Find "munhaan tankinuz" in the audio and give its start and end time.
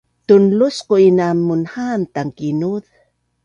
1.47-2.85